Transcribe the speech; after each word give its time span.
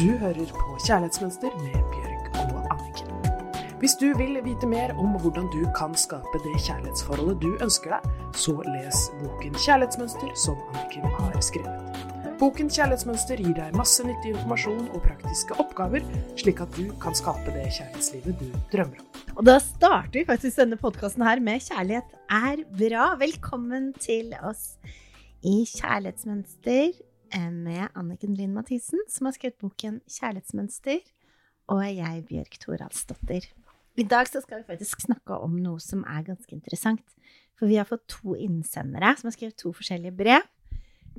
Du 0.00 0.14
hører 0.16 0.48
på 0.56 0.74
Kjærlighetsmønster 0.86 1.52
med 1.60 1.74
Bjørg 1.92 2.28
og 2.40 2.60
Anniken. 2.72 3.08
Hvis 3.82 3.98
du 4.00 4.06
vil 4.16 4.38
vite 4.46 4.68
mer 4.68 4.94
om 4.96 5.18
hvordan 5.20 5.50
du 5.52 5.58
kan 5.76 5.92
skape 5.92 6.40
det 6.40 6.54
kjærlighetsforholdet 6.64 7.42
du 7.42 7.50
ønsker 7.60 7.92
deg, 7.92 8.06
så 8.32 8.54
les 8.64 9.02
boken 9.18 9.58
Kjærlighetsmønster 9.60 10.30
som 10.40 10.56
Anniken 10.70 11.04
har 11.18 11.36
skrevet. 11.44 12.00
Boken 12.40 12.72
Kjærlighetsmønster 12.72 13.42
gir 13.44 13.52
deg 13.58 13.76
masse 13.76 14.06
nyttig 14.08 14.32
informasjon 14.32 14.88
og 14.88 15.04
praktiske 15.04 15.60
oppgaver, 15.60 16.08
slik 16.40 16.64
at 16.64 16.80
du 16.80 16.88
kan 17.04 17.20
skape 17.20 17.52
det 17.58 17.66
kjærlighetslivet 17.68 18.40
du 18.40 18.48
drømmer 18.72 19.04
om. 19.04 19.28
Og 19.36 19.44
da 19.50 19.58
starter 19.60 20.22
vi 20.22 20.24
faktisk 20.32 20.62
denne 20.62 20.80
podkasten 20.80 21.28
her 21.28 21.44
med 21.44 21.60
'Kjærlighet 21.60 22.16
er 22.40 22.64
bra'. 22.72 23.20
Velkommen 23.20 23.92
til 24.00 24.32
oss 24.40 24.78
i 25.44 25.68
Kjærlighetsmønster 25.76 27.09
med 27.38 27.88
Anniken 27.94 28.34
Lind 28.34 28.52
Mathisen, 28.52 28.98
som 29.08 29.26
har 29.26 29.32
skrevet 29.36 29.58
boken 29.58 30.00
'Kjærlighetsmønster', 30.08 31.06
og 31.68 31.82
jeg, 31.86 32.24
Bjørk 32.26 32.58
Thoralsdottir. 32.60 33.46
I 33.96 34.02
dag 34.02 34.26
skal 34.26 34.58
vi 34.58 34.66
faktisk 34.66 35.00
snakke 35.00 35.36
om 35.38 35.58
noe 35.60 35.80
som 35.80 36.04
er 36.08 36.22
ganske 36.22 36.52
interessant. 36.54 37.04
For 37.58 37.68
vi 37.68 37.76
har 37.76 37.84
fått 37.84 38.06
to 38.08 38.34
innsendere 38.34 39.16
som 39.18 39.28
har 39.28 39.36
skrevet 39.36 39.58
to 39.60 39.72
forskjellige 39.76 40.16
brev. 40.16 40.46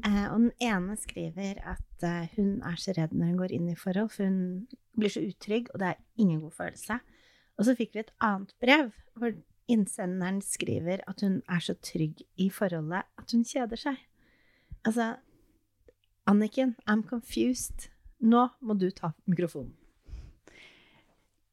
Eh, 0.02 0.28
og 0.32 0.40
den 0.40 0.52
ene 0.64 0.96
skriver 0.98 1.60
at 1.76 2.06
eh, 2.08 2.32
hun 2.36 2.62
er 2.66 2.80
så 2.82 2.96
redd 2.98 3.14
når 3.14 3.34
hun 3.34 3.40
går 3.44 3.54
inn 3.54 3.70
i 3.70 3.78
forhold, 3.78 4.10
for 4.10 4.26
hun 4.26 4.68
blir 4.98 5.14
så 5.14 5.22
utrygg, 5.22 5.70
og 5.74 5.80
det 5.80 5.92
er 5.92 6.02
ingen 6.18 6.42
god 6.42 6.56
følelse. 6.58 7.00
Og 7.60 7.68
så 7.68 7.76
fikk 7.78 7.94
vi 7.94 8.02
et 8.02 8.14
annet 8.24 8.56
brev 8.64 8.90
hvor 9.20 9.36
innsenderen 9.72 10.42
skriver 10.42 11.04
at 11.08 11.22
hun 11.22 11.42
er 11.46 11.62
så 11.62 11.76
trygg 11.86 12.24
i 12.42 12.50
forholdet 12.50 13.06
at 13.20 13.36
hun 13.36 13.44
kjeder 13.46 13.80
seg. 13.80 14.00
Altså, 14.88 15.14
Anniken, 16.30 16.76
I'm 16.88 17.04
confused. 17.08 17.90
Nå 18.22 18.48
må 18.62 18.78
du 18.78 18.92
ta 18.94 19.14
mikrofonen. 19.26 19.74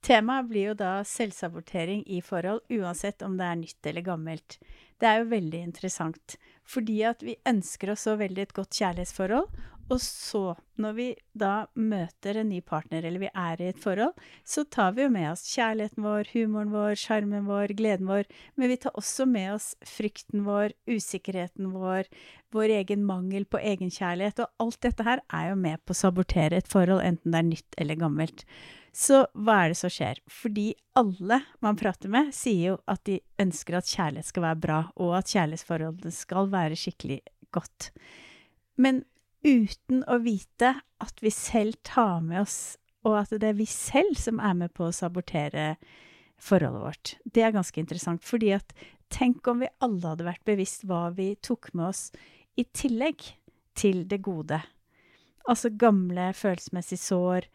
Temaet 0.04 0.46
blir 0.48 0.70
jo 0.70 0.74
da 0.78 0.90
selvsabotering 1.04 2.04
i 2.06 2.20
forhold, 2.24 2.62
uansett 2.70 3.24
om 3.26 3.34
det 3.36 3.48
er 3.48 3.58
nytt 3.60 3.88
eller 3.90 4.04
gammelt. 4.06 4.58
Det 5.00 5.08
er 5.08 5.18
jo 5.20 5.32
veldig 5.32 5.58
interessant, 5.66 6.36
fordi 6.64 7.00
at 7.08 7.24
vi 7.24 7.34
ønsker 7.48 7.92
oss 7.92 8.06
så 8.06 8.14
veldig 8.20 8.44
et 8.46 8.54
godt 8.56 8.78
kjærlighetsforhold, 8.78 9.50
og 9.88 10.00
så, 10.04 10.42
når 10.76 10.94
vi 10.98 11.06
da 11.38 11.52
møter 11.74 12.36
en 12.36 12.50
ny 12.52 12.60
partner, 12.64 13.06
eller 13.08 13.22
vi 13.22 13.30
er 13.32 13.60
i 13.62 13.68
et 13.72 13.80
forhold, 13.80 14.12
så 14.44 14.66
tar 14.68 14.92
vi 14.96 15.06
jo 15.06 15.12
med 15.12 15.30
oss 15.30 15.46
kjærligheten 15.48 16.04
vår, 16.04 16.28
humoren 16.34 16.72
vår, 16.74 16.96
sjarmen 17.00 17.48
vår, 17.48 17.72
gleden 17.78 18.10
vår, 18.10 18.28
men 18.60 18.68
vi 18.68 18.76
tar 18.82 18.96
også 19.00 19.26
med 19.28 19.54
oss 19.54 19.70
frykten 19.88 20.44
vår, 20.48 20.76
usikkerheten 20.90 21.72
vår, 21.72 22.10
vår 22.52 22.76
egen 22.82 23.06
mangel 23.08 23.48
på 23.48 23.60
egenkjærlighet, 23.60 24.44
og 24.44 24.66
alt 24.66 24.80
dette 24.84 25.08
her 25.08 25.24
er 25.40 25.50
jo 25.54 25.60
med 25.64 25.80
på 25.84 25.96
å 25.96 26.02
sabotere 26.04 26.60
et 26.60 26.68
forhold, 26.68 27.04
enten 27.04 27.32
det 27.32 27.40
er 27.40 27.50
nytt 27.50 27.80
eller 27.80 28.02
gammelt. 28.04 28.44
Så 28.92 29.24
hva 29.36 29.60
er 29.62 29.72
det 29.72 29.80
som 29.80 29.92
skjer? 29.92 30.20
Fordi 30.32 30.70
alle 30.98 31.42
man 31.64 31.76
prater 31.80 32.10
med, 32.12 32.32
sier 32.36 32.74
jo 32.74 32.78
at 32.90 33.04
de 33.08 33.20
ønsker 33.40 33.78
at 33.78 33.88
kjærlighet 33.88 34.28
skal 34.32 34.50
være 34.50 34.64
bra, 34.64 34.80
og 35.00 35.14
at 35.20 35.30
kjærlighetsforholdet 35.32 36.16
skal 36.16 36.50
være 36.52 36.76
skikkelig 36.76 37.22
godt. 37.54 37.92
Men 38.76 39.04
uten 39.44 40.02
å 40.10 40.18
vite 40.22 40.74
at 41.02 41.22
vi 41.22 41.32
selv 41.34 41.78
tar 41.86 42.20
med 42.24 42.42
oss, 42.42 42.76
og 43.06 43.20
at 43.20 43.34
det 43.38 43.52
er 43.52 43.58
vi 43.58 43.68
selv 43.70 44.18
som 44.18 44.40
er 44.42 44.56
med 44.58 44.74
på 44.74 44.88
å 44.88 44.94
sabotere 44.94 45.76
forholdet 46.38 46.84
vårt. 46.84 47.14
Det 47.24 47.44
er 47.44 47.54
ganske 47.54 47.80
interessant, 47.80 48.24
fordi 48.24 48.52
at 48.56 48.74
tenk 49.14 49.46
om 49.48 49.62
vi 49.62 49.70
alle 49.84 50.12
hadde 50.12 50.26
vært 50.26 50.44
bevisst 50.48 50.84
hva 50.88 51.08
vi 51.16 51.32
tok 51.42 51.72
med 51.74 51.90
oss 51.90 52.08
i 52.58 52.66
tillegg 52.76 53.24
til 53.78 54.04
det 54.10 54.20
gode. 54.26 54.60
Altså 55.48 55.70
gamle 55.80 56.32
følelsesmessige 56.36 57.00
sår, 57.00 57.48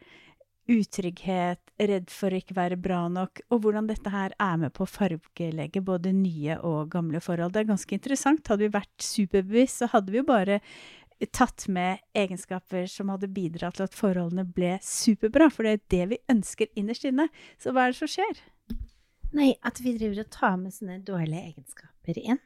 utrygghet, 0.64 1.60
redd 1.76 2.08
for 2.12 2.32
å 2.32 2.38
ikke 2.40 2.56
være 2.56 2.78
bra 2.80 3.02
nok, 3.12 3.42
og 3.52 3.60
hvordan 3.64 3.88
dette 3.90 4.10
her 4.10 4.32
er 4.40 4.56
med 4.62 4.72
på 4.74 4.86
å 4.86 4.88
fargelegge 4.90 5.82
både 5.84 6.14
nye 6.16 6.56
og 6.64 6.88
gamle 6.94 7.20
forhold. 7.22 7.52
Det 7.52 7.64
er 7.64 7.72
ganske 7.74 7.96
interessant. 7.96 8.48
Hadde 8.48 8.64
vi 8.64 8.72
vært 8.72 9.04
superbevisst, 9.04 9.82
så 9.82 9.90
hadde 9.92 10.14
vi 10.14 10.22
jo 10.22 10.28
bare 10.28 10.62
tatt 11.32 11.66
med 11.72 12.02
egenskaper 12.16 12.88
som 12.90 13.12
hadde 13.12 13.30
bidratt 13.32 13.78
til 13.78 13.86
at 13.86 13.96
forholdene 13.96 14.44
ble 14.44 14.76
superbra, 14.84 15.50
for 15.52 15.66
det 15.66 15.72
er 15.72 15.84
det 15.94 16.08
vi 16.12 16.18
ønsker 16.34 16.72
innerst 16.78 17.06
inne. 17.08 17.28
Så 17.62 17.72
hva 17.72 17.86
er 17.86 17.94
det 17.94 18.00
som 18.00 18.10
skjer? 18.10 18.42
Nei, 19.34 19.52
at 19.66 19.80
vi 19.82 19.96
driver 19.98 20.24
og 20.24 20.34
tar 20.34 20.58
med 20.60 20.74
sånne 20.74 21.00
dårlige 21.06 21.48
egenskaper 21.52 22.20
inn, 22.22 22.42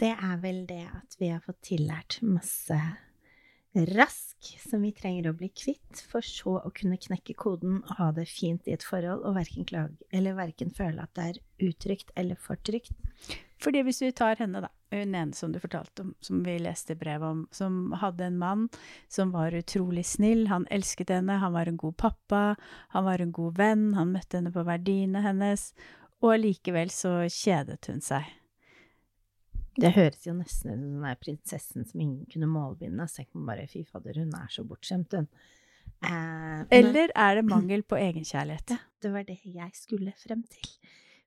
det 0.00 0.12
er 0.12 0.38
vel 0.42 0.62
det 0.68 0.84
at 0.92 1.16
vi 1.20 1.32
har 1.32 1.42
fått 1.44 1.62
tillært 1.70 2.18
masse 2.24 2.76
rask 3.92 4.48
som 4.62 4.84
vi 4.84 4.92
trenger 4.96 5.28
å 5.28 5.36
bli 5.36 5.50
kvitt, 5.52 6.00
for 6.08 6.24
så 6.24 6.56
å 6.64 6.72
kunne 6.76 6.96
knekke 7.00 7.36
koden 7.36 7.82
og 7.82 7.92
ha 7.98 8.08
det 8.16 8.24
fint 8.30 8.68
i 8.68 8.72
et 8.76 8.84
forhold, 8.84 9.24
og 9.28 9.36
verken 9.36 9.68
klage 9.68 9.96
eller 10.16 10.36
verken 10.38 10.72
føle 10.72 11.04
at 11.04 11.12
det 11.18 11.26
er 11.30 11.42
utrygt 11.68 12.12
eller 12.16 12.40
for 12.40 12.60
trygt. 12.64 12.94
Fordi 13.60 13.82
hvis 13.84 14.00
vi 14.04 14.12
tar 14.16 14.40
henne, 14.40 14.64
da, 14.64 14.72
hun 14.90 15.14
ene 15.14 15.34
som 15.34 15.52
du 15.52 15.58
fortalte 15.60 16.04
om, 16.04 16.14
som 16.20 16.42
vi 16.46 16.56
leste 16.62 16.94
brev 16.98 17.24
om, 17.26 17.44
som 17.50 17.92
hadde 18.00 18.28
en 18.28 18.38
mann 18.38 18.66
som 19.08 19.32
var 19.34 19.54
utrolig 19.56 20.06
snill, 20.06 20.46
han 20.52 20.66
elsket 20.70 21.10
henne, 21.10 21.40
han 21.42 21.54
var 21.56 21.66
en 21.66 21.78
god 21.80 21.96
pappa, 21.96 22.42
han 22.94 23.04
var 23.04 23.22
en 23.22 23.32
god 23.34 23.58
venn, 23.58 23.86
han 23.98 24.14
møtte 24.14 24.38
henne 24.38 24.54
på 24.54 24.66
verdiene 24.66 25.24
hennes, 25.26 25.72
og 26.22 26.36
allikevel 26.36 26.92
så 26.94 27.18
kjedet 27.28 27.90
hun 27.90 28.02
seg. 28.04 28.28
Det 29.76 29.92
høres 29.92 30.24
jo 30.24 30.32
nesten 30.32 30.70
ut 30.70 30.78
som 30.78 30.84
den 30.94 31.04
der 31.04 31.18
prinsessen 31.20 31.84
som 31.84 32.00
ingen 32.00 32.24
kunne 32.32 32.48
målbinde. 32.48 33.04
Så 33.08 33.20
tenker 33.20 33.36
man 33.36 33.50
bare 33.50 33.66
fy 33.68 33.82
fader, 33.84 34.16
hun 34.22 34.32
er 34.38 34.48
så 34.52 34.64
bortskjemt, 34.64 35.12
hun. 35.18 35.28
Eh, 36.04 36.62
Eller 36.78 37.12
er 37.14 37.36
det 37.38 37.44
mangel 37.48 37.84
på 37.84 37.98
egenkjærlighet? 38.00 38.70
Ja, 38.76 38.80
det 39.04 39.12
var 39.12 39.26
det 39.28 39.38
jeg 39.44 39.70
skulle 39.76 40.14
frem 40.16 40.42
til. 40.50 40.70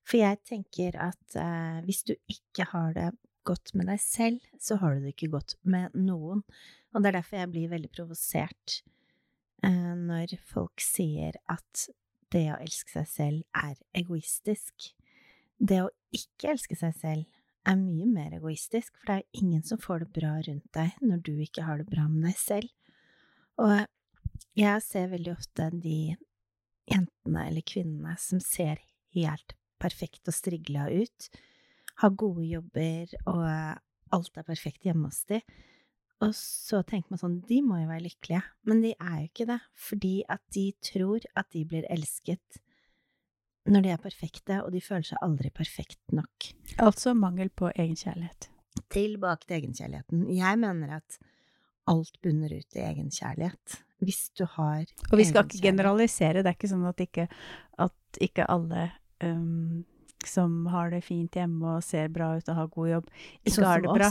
For 0.06 0.18
jeg 0.18 0.40
tenker 0.48 0.98
at 0.98 1.38
eh, 1.38 1.78
hvis 1.86 2.02
du 2.08 2.16
ikke 2.28 2.66
har 2.72 2.92
det 2.96 3.10
godt 3.48 3.72
med 3.78 3.90
deg 3.90 4.00
selv, 4.02 4.44
så 4.60 4.78
har 4.80 4.94
du 4.94 5.04
det 5.04 5.14
ikke 5.14 5.32
godt 5.36 5.56
med 5.62 5.94
noen. 5.96 6.44
Og 6.92 7.02
det 7.02 7.10
er 7.10 7.20
derfor 7.20 7.40
jeg 7.40 7.52
blir 7.52 7.72
veldig 7.72 7.90
provosert 7.94 8.80
eh, 9.66 9.94
når 9.96 10.36
folk 10.50 10.82
sier 10.84 11.38
at 11.50 11.86
det 12.30 12.46
å 12.52 12.58
elske 12.62 12.94
seg 12.94 13.10
selv 13.10 13.60
er 13.66 13.76
egoistisk. 13.96 14.90
Det 15.58 15.80
å 15.84 15.92
ikke 16.14 16.54
elske 16.54 16.78
seg 16.78 16.96
selv 16.98 17.40
er 17.68 17.76
mye 17.76 18.06
mer 18.08 18.34
egoistisk, 18.38 18.94
for 18.96 19.10
det 19.10 19.16
er 19.20 19.42
ingen 19.42 19.64
som 19.66 19.80
får 19.80 20.04
det 20.04 20.12
bra 20.16 20.36
rundt 20.46 20.68
deg 20.76 21.00
når 21.04 21.24
du 21.26 21.32
ikke 21.44 21.66
har 21.66 21.80
det 21.80 21.90
bra 21.90 22.06
med 22.08 22.30
deg 22.30 22.38
selv. 22.40 22.70
Og 23.60 23.84
jeg 24.56 24.84
ser 24.84 25.10
veldig 25.12 25.34
ofte 25.34 25.68
de 25.82 26.16
jentene 26.90 27.46
eller 27.46 27.66
kvinnene 27.66 28.16
som 28.18 28.40
ser 28.42 28.80
helt 29.14 29.54
perfekt 29.80 30.28
og 30.28 30.36
strigla 30.36 30.88
ut, 30.90 31.28
har 32.00 32.16
gode 32.18 32.46
jobber 32.48 33.12
og 33.30 33.44
alt 34.10 34.38
er 34.40 34.46
perfekt 34.46 34.86
hjemme 34.88 35.10
hos 35.10 35.22
de, 35.30 35.40
og 36.20 36.34
så 36.36 36.82
tenker 36.84 37.14
man 37.14 37.20
sånn, 37.20 37.38
de 37.48 37.60
må 37.64 37.78
jo 37.80 37.88
være 37.88 38.04
lykkelige, 38.08 38.42
men 38.68 38.82
de 38.84 38.90
er 38.96 39.14
jo 39.22 39.28
ikke 39.30 39.46
det, 39.48 39.60
fordi 39.88 40.14
at 40.28 40.42
de 40.52 40.66
tror 40.84 41.24
at 41.38 41.48
de 41.54 41.64
blir 41.68 41.86
elsket 41.92 42.60
når 43.70 43.84
de 43.84 43.90
er 43.92 44.00
perfekte, 44.00 44.56
og 44.64 44.72
de 44.74 44.80
føler 44.82 45.06
seg 45.10 45.20
aldri 45.24 45.50
perfekt 45.54 46.00
nok. 46.16 46.48
Altså 46.82 47.12
mangel 47.16 47.50
på 47.52 47.68
egenkjærlighet. 47.70 48.48
Tilbake 48.90 49.46
til 49.46 49.58
egenkjærligheten. 49.58 50.24
Jeg 50.34 50.60
mener 50.62 50.96
at 50.96 51.18
alt 51.90 52.16
bunner 52.24 52.54
ut 52.56 52.78
i 52.78 52.84
egenkjærlighet. 52.86 53.80
Hvis 54.00 54.30
du 54.38 54.46
har 54.56 54.86
Og 55.10 55.18
vi 55.20 55.26
skal 55.28 55.44
ikke 55.44 55.66
generalisere, 55.68 56.40
det 56.40 56.48
er 56.48 56.56
ikke 56.56 56.72
sånn 56.72 56.88
at 56.88 57.02
ikke, 57.04 57.26
at 57.84 58.20
ikke 58.24 58.48
alle 58.48 58.86
um, 59.20 59.84
som 60.26 60.66
har 60.70 60.90
det 60.92 61.00
fint 61.04 61.34
hjemme 61.36 61.76
og 61.76 61.84
ser 61.84 62.10
bra 62.12 62.32
ut 62.36 62.48
og 62.52 62.58
har 62.58 62.70
god 62.74 62.88
jobb, 62.90 63.10
ikke 63.40 63.54
sånn 63.54 63.68
har 63.68 63.84
det 63.84 63.94
bra. 63.96 64.10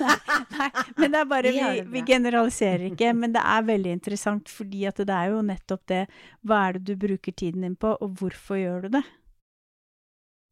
Nei, 0.56 0.68
men 0.98 1.14
det 1.14 1.20
er 1.20 1.28
bare 1.28 1.52
vi, 1.52 1.62
vi, 1.62 1.82
vi, 1.92 2.04
generaliserer 2.08 2.86
ikke. 2.90 3.12
Men 3.16 3.34
det 3.36 3.42
er 3.54 3.66
veldig 3.68 3.96
interessant, 3.98 4.52
fordi 4.52 4.86
at 4.88 5.02
det 5.02 5.16
er 5.16 5.32
jo 5.32 5.42
nettopp 5.46 5.84
det 5.92 6.02
Hva 6.46 6.60
er 6.68 6.78
det 6.78 6.84
du 6.88 7.02
bruker 7.06 7.36
tiden 7.36 7.66
din 7.66 7.76
på, 7.76 7.92
og 7.92 8.20
hvorfor 8.20 8.60
gjør 8.60 8.86
du 8.86 8.96
det? 8.98 9.04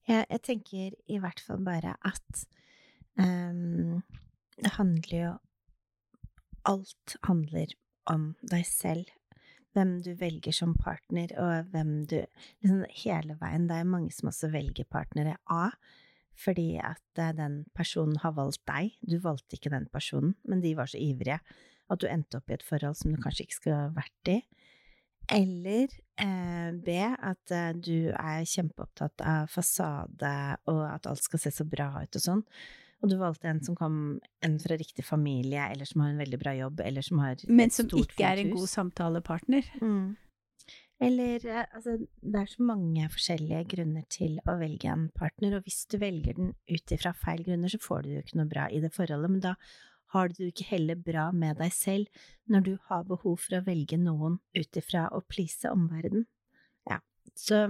Ja, 0.09 0.25
jeg 0.25 0.43
tenker 0.47 0.97
i 1.07 1.21
hvert 1.23 1.41
fall 1.45 1.61
bare 1.65 1.95
at 2.07 2.45
um, 3.21 4.01
det 4.59 4.75
handler 4.77 5.17
jo 5.17 5.31
Alt 6.69 7.15
handler 7.25 7.73
om 8.11 8.35
deg 8.51 8.67
selv 8.69 9.09
hvem 9.77 9.97
du 10.05 10.13
velger 10.19 10.55
som 10.55 10.75
partner, 10.79 11.33
og 11.39 11.71
hvem 11.73 12.05
du 12.11 12.19
liksom 12.21 12.85
Hele 13.03 13.37
veien. 13.41 13.69
Det 13.71 13.81
er 13.81 13.89
mange 13.89 14.13
som 14.15 14.31
også 14.31 14.51
velger 14.53 14.89
partnere 14.91 15.37
A, 15.51 15.71
fordi 16.41 16.75
at 16.83 17.21
eh, 17.21 17.35
den 17.37 17.65
personen 17.77 18.19
har 18.23 18.35
valgt 18.39 18.63
deg. 18.69 18.95
Du 19.01 19.19
valgte 19.23 19.59
ikke 19.59 19.73
den 19.73 19.89
personen, 19.93 20.35
men 20.49 20.63
de 20.65 20.75
var 20.79 20.91
så 20.91 21.01
ivrige 21.01 21.41
at 21.91 22.03
du 22.03 22.07
endte 22.07 22.39
opp 22.39 22.51
i 22.51 22.55
et 22.55 22.67
forhold 22.67 22.97
som 22.99 23.13
du 23.13 23.19
kanskje 23.21 23.47
ikke 23.47 23.59
skulle 23.59 23.81
ha 23.81 23.95
vært 23.95 24.31
i. 24.31 24.39
Eller 25.31 25.91
eh, 26.19 26.71
B, 26.75 26.97
at 27.05 27.55
eh, 27.55 27.73
du 27.77 28.11
er 28.15 28.47
kjempeopptatt 28.49 29.23
av 29.27 29.51
fasade 29.53 30.37
og 30.71 30.81
at 30.89 31.07
alt 31.11 31.23
skal 31.23 31.43
se 31.43 31.53
så 31.55 31.67
bra 31.69 31.93
ut 32.03 32.19
og 32.19 32.25
sånn, 32.25 32.45
og 33.01 33.09
du 33.09 33.17
valgte 33.21 33.49
en 33.49 33.63
som 33.65 33.77
kom 33.77 33.95
en 34.45 34.57
fra 34.61 34.77
riktig 34.77 35.05
familie, 35.07 35.63
eller 35.73 35.89
som 35.89 36.03
har 36.05 36.13
en 36.13 36.21
veldig 36.21 36.41
bra 36.41 36.53
jobb, 36.57 36.83
eller 36.85 37.05
som 37.05 37.23
har 37.23 37.33
et 37.33 37.45
stort 37.45 37.57
Men 37.61 37.73
som 37.73 37.89
stort, 37.89 38.13
ikke 38.13 38.27
er 38.29 38.43
en 38.43 38.53
god 38.53 38.69
samtalepartner. 38.69 39.71
Mm. 39.81 40.17
Eller 41.01 41.47
eh, 41.49 41.63
altså, 41.73 41.97
det 41.97 42.41
er 42.43 42.51
så 42.51 42.67
mange 42.69 43.07
forskjellige 43.09 43.63
grunner 43.73 44.05
til 44.13 44.37
å 44.45 44.59
velge 44.61 44.91
en 44.93 45.07
partner, 45.17 45.57
og 45.57 45.65
hvis 45.65 45.87
du 45.89 45.97
velger 46.03 46.37
den 46.37 46.53
ut 46.69 46.97
ifra 46.97 47.15
feil 47.17 47.41
grunner, 47.47 47.73
så 47.73 47.81
får 47.81 48.05
du 48.05 48.13
jo 48.13 48.25
ikke 48.25 48.41
noe 48.43 48.53
bra 48.53 48.69
i 48.69 48.83
det 48.85 48.93
forholdet, 48.93 49.33
men 49.33 49.45
da 49.47 49.55
har 50.13 50.29
du 50.29 50.41
det 50.43 50.53
ikke 50.53 50.71
heller 50.75 51.01
bra 51.01 51.29
med 51.33 51.61
deg 51.63 51.73
selv 51.73 52.25
når 52.51 52.67
du 52.67 52.73
har 52.91 53.09
behov 53.09 53.39
for 53.41 53.57
å 53.57 53.65
velge 53.65 53.97
noen 54.01 54.41
ut 54.59 54.81
ifra 54.83 55.07
å 55.15 55.23
please 55.25 55.71
omverdenen. 55.71 56.27
Ja, 56.91 57.01
så 57.39 57.69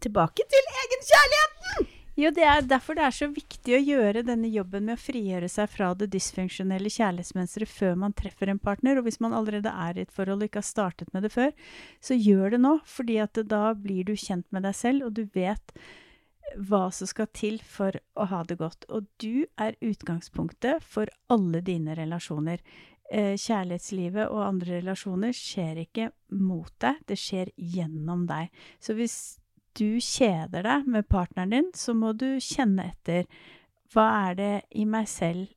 tilbake 0.00 0.46
til 0.48 0.76
egenkjærligheten! 0.84 1.96
Jo, 2.20 2.28
det 2.36 2.42
er 2.44 2.66
derfor 2.68 2.98
det 2.98 3.04
er 3.06 3.14
så 3.16 3.30
viktig 3.32 3.72
å 3.72 3.80
gjøre 3.80 4.22
denne 4.26 4.48
jobben 4.52 4.84
med 4.84 4.98
å 4.98 5.00
frigjøre 5.00 5.48
seg 5.48 5.70
fra 5.72 5.94
det 5.96 6.10
dysfunksjonelle 6.12 6.90
kjærlighetsmønsteret 6.92 7.70
før 7.72 7.96
man 8.02 8.12
treffer 8.18 8.50
en 8.52 8.60
partner. 8.60 9.00
Og 9.00 9.06
hvis 9.06 9.20
man 9.24 9.32
allerede 9.36 9.72
er 9.72 9.96
i 9.96 10.04
et 10.04 10.12
forhold 10.12 10.44
og 10.44 10.50
ikke 10.50 10.60
har 10.60 10.68
startet 10.68 11.14
med 11.14 11.24
det 11.24 11.32
før, 11.32 11.54
så 12.04 12.18
gjør 12.18 12.56
det 12.56 12.60
nå. 12.60 12.74
fordi 12.84 13.16
at 13.24 13.40
da 13.48 13.62
blir 13.72 14.04
du 14.04 14.12
kjent 14.12 14.44
med 14.52 14.68
deg 14.68 14.76
selv, 14.76 15.06
og 15.06 15.16
du 15.16 15.24
vet 15.32 15.72
hva 16.68 16.90
som 16.92 17.08
skal 17.08 17.30
til 17.32 17.60
for 17.64 17.96
å 18.12 18.28
ha 18.28 18.44
det 18.44 18.58
godt. 18.60 18.84
Og 18.92 19.08
du 19.22 19.46
er 19.56 19.80
utgangspunktet 19.80 20.84
for 20.84 21.08
alle 21.32 21.64
dine 21.64 21.96
relasjoner. 21.96 22.60
Eh, 23.10 23.32
kjærlighetslivet 23.40 24.28
og 24.28 24.44
andre 24.44 24.82
relasjoner 24.82 25.32
skjer 25.32 25.86
ikke 25.86 26.10
mot 26.36 26.72
deg, 26.84 27.00
det 27.08 27.16
skjer 27.18 27.54
gjennom 27.56 28.28
deg. 28.28 28.52
Så 28.78 28.98
hvis 28.98 29.40
du 29.78 30.00
kjeder 30.02 30.66
deg 30.66 30.90
med 30.90 31.08
partneren 31.10 31.54
din, 31.54 31.70
så 31.76 31.94
må 31.96 32.12
du 32.18 32.38
kjenne 32.42 32.90
etter 32.92 33.26
hva 33.90 34.06
er 34.30 34.36
det 34.38 34.52
i 34.78 34.84
meg 34.86 35.08
selv 35.10 35.50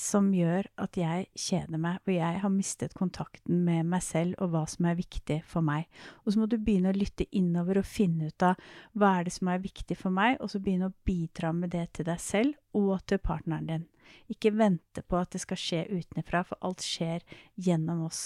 som 0.00 0.30
gjør 0.32 0.68
at 0.80 0.96
jeg 0.96 1.26
kjeder 1.38 1.80
meg, 1.80 1.98
hvor 2.04 2.14
jeg 2.14 2.40
har 2.42 2.52
mistet 2.52 2.94
kontakten 2.96 3.62
med 3.66 3.88
meg 3.90 4.02
selv 4.04 4.38
og 4.40 4.52
hva 4.54 4.62
som 4.70 4.86
er 4.88 4.98
viktig 4.98 5.40
for 5.46 5.66
meg. 5.66 5.88
Og 6.24 6.32
så 6.32 6.40
må 6.40 6.48
du 6.48 6.56
begynne 6.58 6.92
å 6.92 6.96
lytte 6.96 7.26
innover 7.36 7.82
og 7.82 7.88
finne 7.88 8.30
ut 8.30 8.46
av 8.46 8.60
hva 8.98 9.12
er 9.18 9.28
det 9.28 9.34
som 9.34 9.50
er 9.52 9.62
viktig 9.62 9.98
for 9.98 10.14
meg, 10.14 10.38
og 10.40 10.52
så 10.52 10.62
begynne 10.62 10.90
å 10.90 10.96
bidra 11.06 11.52
med 11.56 11.74
det 11.74 11.88
til 11.98 12.08
deg 12.08 12.22
selv 12.22 12.78
og 12.78 13.02
til 13.10 13.20
partneren 13.22 13.68
din. 13.68 13.86
Ikke 14.32 14.54
vente 14.54 15.04
på 15.06 15.18
at 15.20 15.34
det 15.34 15.42
skal 15.44 15.60
skje 15.60 15.84
utenfra, 15.90 16.42
for 16.46 16.58
alt 16.66 16.86
skjer 16.86 17.26
gjennom 17.60 18.06
oss. 18.08 18.24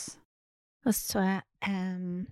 Og 0.84 0.94
så 0.96 1.24
um, 1.66 2.24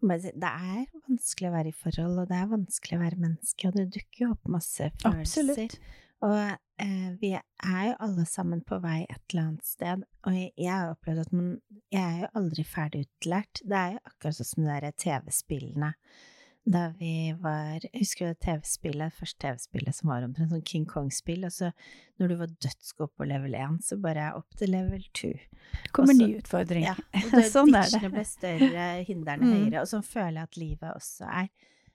det 0.00 0.50
er 0.50 0.84
vanskelig 1.08 1.50
å 1.50 1.54
være 1.54 1.72
i 1.72 1.76
forhold, 1.76 2.22
og 2.22 2.30
det 2.30 2.38
er 2.38 2.52
vanskelig 2.52 2.98
å 2.98 3.02
være 3.02 3.20
menneske, 3.20 3.68
og 3.68 3.76
det 3.76 3.90
dukker 3.96 4.24
jo 4.24 4.30
opp 4.34 4.54
masse 4.58 4.90
følelser. 5.02 5.50
Absolutt. 5.50 5.76
Og 6.20 6.36
eh, 6.84 7.12
vi 7.20 7.30
er 7.32 7.84
jo 7.88 7.94
alle 8.04 8.26
sammen 8.28 8.60
på 8.66 8.76
vei 8.82 8.98
et 9.06 9.22
eller 9.32 9.46
annet 9.46 9.68
sted, 9.68 10.02
og 10.28 10.36
jeg, 10.36 10.50
jeg 10.60 10.72
har 10.72 10.92
opplevd 10.92 11.22
at 11.22 11.32
man 11.32 11.54
Jeg 11.90 12.02
er 12.02 12.18
jo 12.22 12.32
aldri 12.38 12.64
ferdig 12.68 13.06
utlært. 13.06 13.62
Det 13.64 13.78
er 13.78 13.94
jo 13.96 14.02
akkurat 14.04 14.36
sånn 14.36 14.50
som 14.50 14.66
de 14.66 14.68
der 14.70 14.98
TV-spillene. 15.00 15.94
Da 16.68 16.90
vi 16.98 17.32
var 17.40 17.80
Jeg 17.82 18.02
husker 18.02 18.28
det 18.28 18.40
TV-spillet, 18.44 19.14
første 19.16 19.38
TV-spillet 19.40 19.96
som 19.96 20.10
var 20.12 20.26
omtrent 20.26 20.50
sånn 20.52 20.64
King 20.68 20.84
Kong-spill, 20.86 21.46
og 21.48 21.52
så 21.54 21.70
når 22.20 22.28
du 22.28 22.34
var 22.36 22.52
dødsgod 22.66 23.14
på 23.16 23.26
level 23.26 23.54
1, 23.56 23.78
så 23.86 23.96
bare 23.98 24.26
opp 24.36 24.54
til 24.60 24.70
level 24.74 25.02
2. 25.16 25.30
Kommer 25.96 26.14
ny 26.14 26.34
utfordring. 26.36 26.84
Ja, 26.84 26.94
og 27.24 27.32
det, 27.32 27.46
Sånn 27.50 27.72
ditchene 27.72 28.12
ble 28.12 28.24
større, 28.28 28.88
hindrene 29.08 29.48
Mm. 29.48 29.54
høyere, 29.56 29.80
og 29.80 29.88
sånn 29.88 30.04
føler 30.04 30.42
jeg 30.42 30.50
at 30.50 30.60
livet 30.60 30.90
også 30.94 31.30
er. 31.30 31.48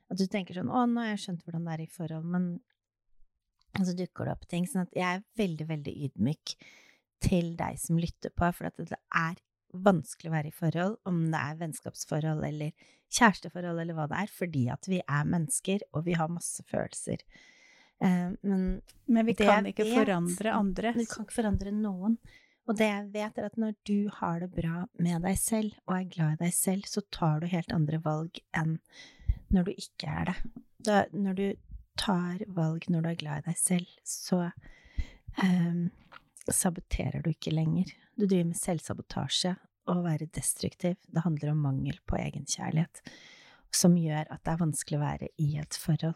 At 0.10 0.18
du 0.18 0.26
tenker 0.28 0.58
sånn 0.58 0.70
'Å, 0.70 0.86
nå 0.90 1.02
har 1.02 1.14
jeg 1.14 1.24
skjønt 1.26 1.46
hvordan 1.46 1.66
det 1.66 1.74
er 1.78 1.84
i 1.86 1.92
forhold', 1.94 2.26
men 2.26 2.60
og 3.76 3.86
så 3.86 3.94
dukker 3.96 4.26
det 4.26 4.32
opp 4.32 4.48
ting. 4.48 4.66
Sånn 4.66 4.86
at 4.88 4.94
jeg 4.96 5.04
er 5.04 5.24
veldig, 5.36 5.66
veldig 5.68 5.94
ydmyk 6.08 6.56
til 7.26 7.56
deg 7.60 7.78
som 7.80 7.98
lytter 8.00 8.32
på, 8.32 8.48
for 8.56 8.70
at 8.70 8.78
det 8.78 8.98
er 9.14 9.36
vanskelig 9.84 10.30
å 10.32 10.36
være 10.36 10.48
i 10.52 10.56
forhold, 10.56 10.98
om 11.06 11.26
det 11.32 11.42
er 11.42 11.58
vennskapsforhold 11.60 12.46
eller 12.48 12.72
kjæresteforhold 13.16 13.82
eller 13.82 13.94
hva 13.98 14.08
det 14.12 14.18
er, 14.24 14.32
fordi 14.34 14.64
at 14.74 14.88
vi 14.90 15.02
er 15.04 15.28
mennesker, 15.30 15.84
og 15.94 16.06
vi 16.08 16.14
har 16.20 16.32
masse 16.32 16.64
følelser. 16.70 17.22
Eh, 18.04 18.32
men 18.44 18.82
Men 19.08 19.26
vi 19.26 19.34
kan 19.40 19.66
ikke 19.66 19.86
vet- 19.86 19.96
forandre 20.06 20.52
andre. 20.54 20.94
Vi 20.98 21.06
kan 21.06 21.26
ikke 21.26 21.38
forandre 21.42 21.72
noen. 21.72 22.18
Og 22.68 22.76
det 22.80 22.88
jeg 22.90 23.12
vet, 23.14 23.38
er 23.38 23.46
at 23.46 23.58
når 23.62 23.76
du 23.86 24.10
har 24.10 24.40
det 24.40 24.52
bra 24.56 24.88
med 24.98 25.22
deg 25.22 25.38
selv, 25.38 25.76
og 25.88 25.96
er 26.00 26.04
glad 26.10 26.34
i 26.34 26.44
deg 26.46 26.54
selv, 26.54 26.82
så 26.90 27.02
tar 27.12 27.40
du 27.40 27.48
helt 27.48 27.72
andre 27.72 28.00
valg 28.02 28.40
enn 28.58 28.80
når 29.54 29.66
du 29.66 29.72
ikke 29.78 30.08
er 30.10 30.26
det. 30.32 30.36
Da, 30.86 31.06
når 31.14 31.36
du 31.36 31.46
tar 31.96 32.40
valg 32.48 32.90
når 32.90 33.02
du 33.06 33.10
er 33.10 33.16
glad 33.22 33.38
i 33.44 33.50
deg 33.52 33.58
selv, 33.58 33.88
så 34.04 34.52
eh, 35.44 35.86
saboterer 36.50 37.22
du 37.24 37.30
ikke 37.32 37.54
lenger. 37.54 37.94
Du 38.16 38.26
driver 38.26 38.52
med 38.52 38.60
selvsabotasje 38.60 39.56
og 39.90 39.98
å 40.00 40.06
være 40.06 40.30
destruktiv. 40.34 40.96
Det 41.12 41.24
handler 41.26 41.52
om 41.52 41.66
mangel 41.68 41.98
på 42.08 42.18
egenkjærlighet, 42.20 43.02
som 43.76 43.98
gjør 44.00 44.30
at 44.32 44.42
det 44.46 44.54
er 44.54 44.62
vanskelig 44.62 45.00
å 45.00 45.04
være 45.04 45.30
i 45.42 45.50
et 45.62 45.78
forhold. 45.80 46.16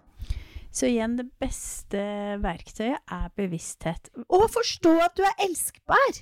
Så 0.71 0.87
igjen, 0.87 1.17
det 1.17 1.25
beste 1.41 1.99
verktøyet 2.43 3.01
er 3.11 3.31
bevissthet. 3.37 4.11
Og 4.29 4.45
forstå 4.53 4.93
at 5.03 5.17
du 5.17 5.23
er 5.25 5.45
elskbar! 5.47 6.19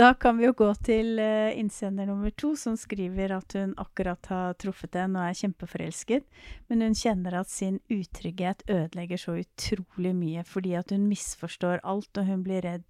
Da 0.00 0.14
kan 0.14 0.38
vi 0.38 0.46
jo 0.46 0.54
gå 0.56 0.66
til 0.80 1.18
eh, 1.20 1.52
innsender 1.60 2.06
nummer 2.08 2.32
to, 2.32 2.54
som 2.56 2.72
skriver 2.80 3.34
at 3.36 3.52
hun 3.52 3.74
akkurat 3.76 4.30
har 4.32 4.54
truffet 4.56 4.96
en 4.96 5.18
og 5.20 5.26
er 5.26 5.36
kjempeforelsket, 5.36 6.24
men 6.70 6.86
hun 6.86 6.96
kjenner 6.96 7.36
at 7.36 7.50
sin 7.52 7.76
utrygghet 7.92 8.64
ødelegger 8.64 9.20
så 9.20 9.34
utrolig 9.42 10.14
mye, 10.16 10.44
fordi 10.48 10.72
at 10.80 10.94
hun 10.94 11.04
misforstår 11.10 11.82
alt, 11.84 12.08
og 12.16 12.30
hun 12.30 12.46
blir 12.46 12.64
redd 12.64 12.86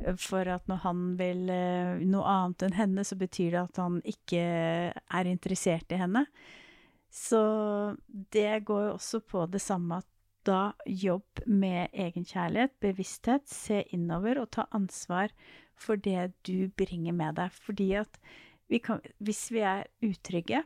eh, 0.00 0.16
for 0.16 0.48
at 0.48 0.64
når 0.72 0.80
han 0.86 1.04
vil 1.20 1.44
eh, 1.52 2.00
noe 2.08 2.24
annet 2.38 2.64
enn 2.70 2.78
henne, 2.78 3.04
så 3.04 3.20
betyr 3.20 3.52
det 3.58 3.62
at 3.66 3.82
han 3.84 4.00
ikke 4.16 4.48
er 4.96 5.28
interessert 5.28 5.92
i 5.92 6.00
henne. 6.00 6.24
Så 7.12 7.42
det 8.32 8.62
går 8.64 8.88
jo 8.88 8.96
også 8.96 9.20
på 9.28 9.44
det 9.52 9.60
samme 9.60 10.00
at 10.00 10.08
da 10.46 10.72
jobb 10.86 11.44
med 11.44 11.90
egenkjærlighet, 11.92 12.78
bevissthet, 12.80 13.44
se 13.50 13.82
innover 13.92 14.38
og 14.40 14.52
ta 14.56 14.68
ansvar 14.78 15.34
for 15.76 16.00
det 16.00 16.32
du 16.46 16.68
bringer 16.76 17.14
med 17.16 17.38
deg. 17.38 17.52
Fordi 17.66 17.90
at 18.02 18.18
vi 18.70 18.80
kan, 18.82 19.02
hvis 19.22 19.46
vi 19.54 19.62
er 19.62 19.86
utrygge, 20.04 20.64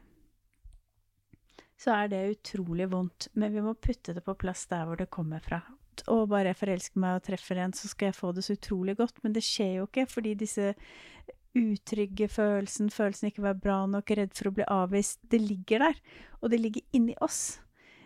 så 1.81 1.97
er 1.97 2.11
det 2.13 2.23
utrolig 2.35 2.91
vondt. 2.93 3.31
Men 3.35 3.55
vi 3.55 3.65
må 3.65 3.75
putte 3.75 4.15
det 4.17 4.25
på 4.27 4.37
plass 4.41 4.67
der 4.71 4.87
hvor 4.89 5.01
det 5.01 5.11
kommer 5.13 5.43
fra. 5.45 5.63
Og 6.09 6.29
bare 6.31 6.53
jeg 6.53 6.61
forelsker 6.61 7.01
meg 7.03 7.19
og 7.19 7.25
treffer 7.27 7.61
en, 7.61 7.75
så 7.77 7.91
skal 7.91 8.11
jeg 8.11 8.17
få 8.17 8.33
det 8.37 8.45
så 8.47 8.57
utrolig 8.57 8.97
godt. 9.01 9.23
Men 9.25 9.37
det 9.37 9.45
skjer 9.45 9.81
jo 9.81 9.89
ikke, 9.89 10.07
fordi 10.09 10.37
disse 10.39 10.75
utrygge 11.57 12.29
følelsen, 12.31 12.93
følelsen 12.95 13.31
ikke 13.31 13.43
være 13.43 13.63
bra 13.65 13.81
nok, 13.91 14.13
redd 14.17 14.37
for 14.39 14.51
å 14.51 14.55
bli 14.55 14.67
avvist, 14.71 15.19
det 15.33 15.43
ligger 15.43 15.89
der. 15.89 16.01
Og 16.41 16.53
det 16.53 16.61
ligger 16.63 16.97
inni 16.97 17.17
oss. 17.25 17.59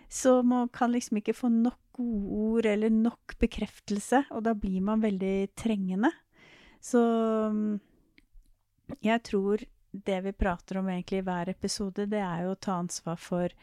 Så 0.08 0.40
man 0.46 0.68
kan 0.72 0.92
liksom 0.94 1.18
ikke 1.20 1.36
få 1.36 1.50
nok 1.52 1.78
godord 1.94 2.66
eller 2.66 2.90
nok 2.90 3.36
bekreftelse, 3.40 4.24
og 4.34 4.44
da 4.46 4.54
blir 4.58 4.82
man 4.84 5.02
veldig 5.02 5.54
trengende. 5.58 6.10
Så 6.84 7.00
mm, 7.50 7.78
jeg 9.04 9.22
tror 9.24 9.64
det 9.94 10.20
vi 10.26 10.34
prater 10.36 10.80
om 10.80 10.90
egentlig 10.90 11.22
i 11.22 11.26
hver 11.26 11.48
episode, 11.52 12.08
det 12.10 12.20
er 12.20 12.44
jo 12.44 12.52
å 12.54 12.60
ta 12.60 12.76
ansvar 12.82 13.16
for 13.20 13.54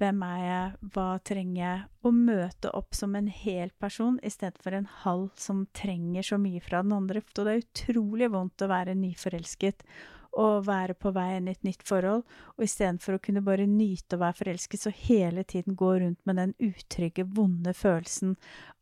hvem 0.00 0.20
er 0.26 0.40
jeg, 0.42 0.88
hva 0.92 1.06
trenger 1.24 1.60
jeg, 1.60 1.84
og 2.04 2.16
møte 2.16 2.72
opp 2.76 2.96
som 2.96 3.14
en 3.16 3.30
hel 3.32 3.70
person 3.80 4.18
i 4.24 4.32
stedet 4.32 4.60
for 4.60 4.76
en 4.76 4.88
halv 5.04 5.30
som 5.40 5.64
trenger 5.76 6.26
så 6.26 6.40
mye 6.40 6.60
fra 6.64 6.82
den 6.84 6.92
andre. 6.96 7.22
For 7.24 7.46
det 7.46 7.54
er 7.54 7.64
utrolig 7.64 8.28
vondt 8.34 8.64
å 8.64 8.70
være 8.72 8.96
nyforelsket 8.98 9.86
og 10.36 10.66
være 10.66 10.96
på 11.00 11.12
vei 11.16 11.30
inn 11.36 11.48
i 11.48 11.54
et 11.54 11.64
nytt 11.64 11.84
forhold, 11.86 12.24
og 12.56 12.64
istedenfor 12.64 13.16
å 13.16 13.22
kunne 13.24 13.44
bare 13.44 13.66
nyte 13.70 14.18
å 14.18 14.22
være 14.22 14.38
forelsket, 14.42 14.82
så 14.82 14.92
hele 14.92 15.46
tiden 15.48 15.78
gå 15.78 15.94
rundt 16.02 16.20
med 16.28 16.38
den 16.40 16.52
utrygge, 16.62 17.24
vonde 17.36 17.72
følelsen 17.76 18.34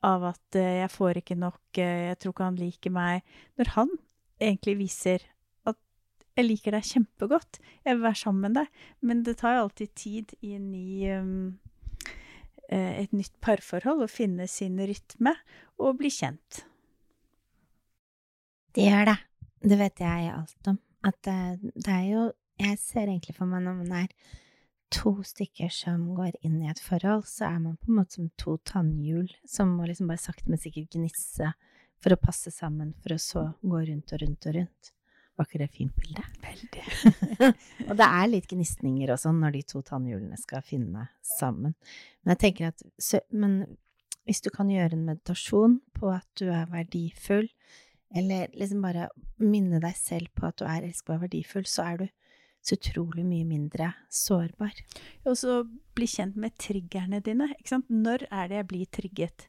av 0.05 0.27
at 0.33 0.59
eh, 0.59 0.81
jeg 0.83 0.91
får 0.95 1.21
ikke 1.23 1.39
nok, 1.39 1.63
eh, 1.79 2.09
jeg 2.11 2.19
tror 2.21 2.35
ikke 2.35 2.49
han 2.51 2.59
liker 2.59 2.95
meg, 2.95 3.37
når 3.61 3.73
han 3.77 3.95
egentlig 4.43 4.77
viser 4.83 5.27
at 5.71 5.79
jeg 6.35 6.49
liker 6.49 6.75
deg 6.75 6.89
kjempegodt, 6.91 7.61
jeg 7.85 7.95
vil 7.95 8.07
være 8.09 8.23
sammen 8.25 8.49
med 8.49 8.59
deg, 8.59 8.83
men 9.07 9.23
det 9.27 9.39
tar 9.41 9.59
jo 9.59 9.67
alltid 9.69 9.95
tid 9.95 10.35
i 10.43 10.57
en 10.59 10.71
ny 10.73 10.87
um, 11.15 11.37
eh, 12.67 13.05
et 13.05 13.15
nytt 13.15 13.37
parforhold 13.45 14.03
å 14.03 14.11
finne 14.11 14.49
sin 14.51 14.81
rytme 14.83 15.37
og 15.79 16.01
bli 16.03 16.11
kjent. 16.11 16.65
Det 18.75 18.89
gjør 18.89 19.13
det. 19.13 19.21
Det 19.65 19.79
vet 19.79 20.03
jeg 20.03 20.33
alt 20.35 20.73
om. 20.73 20.81
At 21.05 21.19
det, 21.27 21.73
det 21.75 21.93
er 21.93 22.09
jo 22.09 22.25
Jeg 22.61 22.79
ser 22.79 23.09
egentlig 23.09 23.35
for 23.35 23.51
meg 23.51 23.65
når 23.65 23.79
man 23.81 23.95
er 24.05 24.11
to 24.95 25.17
stykker 25.27 25.73
som 25.75 26.05
går 26.15 26.37
inn 26.47 26.61
i 26.63 26.69
et 26.71 26.79
forhold, 26.79 27.25
så 27.27 27.49
er 27.49 27.57
man 27.59 27.79
på 27.81 27.91
en 27.91 27.97
måte 27.99 28.15
som 28.15 28.29
to 28.39 28.55
tannhjul 28.63 29.27
som 29.43 29.73
må 29.75 29.89
liksom 29.89 30.07
bare 30.07 30.23
sakte, 30.23 30.47
men 30.47 30.61
sikkert 30.63 30.95
gnisse 30.95 31.49
for 31.99 32.15
å 32.15 32.21
passe 32.21 32.53
sammen, 32.55 32.93
for 33.03 33.17
å 33.17 33.19
så 33.19 33.43
gå 33.59 33.81
rundt 33.89 34.15
og 34.15 34.23
rundt 34.23 34.47
og 34.47 34.55
rundt. 34.55 34.93
Var 35.35 35.49
ikke 35.49 35.59
det 35.59 35.67
et 35.67 35.79
fint 35.81 35.97
bilde? 35.99 36.23
Veldig. 36.45 36.85
og 37.89 37.97
det 37.99 38.07
er 38.07 38.31
litt 38.31 38.47
gnisninger 38.53 39.11
og 39.11 39.19
sånn 39.19 39.41
når 39.43 39.57
de 39.57 39.65
to 39.73 39.83
tannhjulene 39.83 40.39
skal 40.39 40.63
finne 40.63 41.09
sammen. 41.27 41.75
Men 42.23 42.37
jeg 42.37 42.43
tenker 42.45 42.71
at 42.71 42.87
så, 42.95 43.19
Men 43.35 43.65
hvis 44.29 44.45
du 44.47 44.53
kan 44.55 44.71
gjøre 44.71 44.95
en 44.95 45.09
meditasjon 45.09 45.81
på 45.91 45.95
på 46.05 46.13
at 46.13 46.29
du 46.39 46.51
er 46.53 46.69
verdifull, 46.73 47.49
eller 48.15 48.53
liksom 48.55 48.85
bare 48.85 49.09
minne 49.43 49.81
deg 49.83 49.97
selv 49.99 50.31
på 50.37 50.49
at 50.49 50.61
du 50.61 50.67
er 50.69 50.87
elskbar 50.87 51.19
og 51.19 51.27
verdifull, 51.27 51.67
så 51.67 51.89
er 51.89 52.05
du 52.05 52.07
så 52.65 52.79
utrolig 52.79 53.25
mye 53.29 53.45
mindre 53.45 53.91
sårbar. 54.13 54.77
Og 55.29 55.37
så 55.37 55.63
bli 55.97 56.07
kjent 56.09 56.39
med 56.41 56.55
triggerne 56.61 57.21
dine. 57.25 57.51
Ikke 57.59 57.75
sant? 57.75 57.91
Når 57.93 58.27
er 58.31 58.51
det 58.51 58.61
jeg 58.61 58.69
blir 58.71 58.93
trigget? 58.99 59.49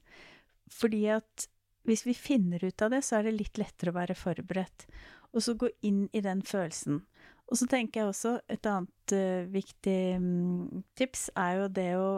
Fordi 0.73 1.05
at 1.15 1.47
hvis 1.85 2.03
vi 2.07 2.15
finner 2.17 2.63
ut 2.65 2.81
av 2.81 2.91
det, 2.91 3.03
så 3.05 3.19
er 3.19 3.27
det 3.27 3.37
litt 3.37 3.61
lettere 3.61 3.93
å 3.93 3.99
være 3.99 4.17
forberedt. 4.17 4.87
Og 5.31 5.45
så 5.45 5.55
gå 5.59 5.69
inn 5.85 6.07
i 6.15 6.23
den 6.25 6.41
følelsen. 6.45 7.03
Og 7.45 7.59
så 7.59 7.67
tenker 7.69 8.01
jeg 8.01 8.09
også 8.09 8.33
et 8.51 8.67
annet 8.67 9.13
uh, 9.13 9.45
viktig 9.53 9.99
um, 10.17 10.83
tips 10.97 11.27
er 11.37 11.59
jo 11.61 11.67
det 11.77 11.91
å 11.99 12.09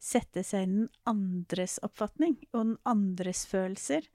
sette 0.00 0.42
seg 0.46 0.64
i 0.64 0.70
den 0.70 0.86
andres 1.10 1.76
oppfatning 1.84 2.38
og 2.54 2.60
den 2.62 2.76
andres 2.88 3.44
følelser. 3.50 4.06